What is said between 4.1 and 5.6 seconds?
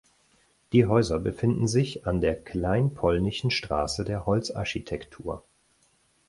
Holzarchitektur